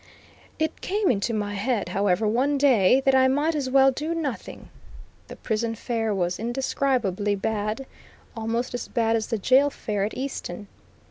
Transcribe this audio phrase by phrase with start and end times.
[0.57, 4.69] It came into my head, however, one day, that I might as well do nothing.
[5.27, 7.85] The prison fare was indescribably bad,
[8.35, 10.67] almost as bad as the jail fare at Easton.